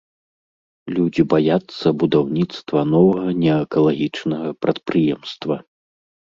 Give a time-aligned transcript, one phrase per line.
[0.95, 5.55] Людзі баяцца будаўніцтва новага не экалагічнага прадпрыемства.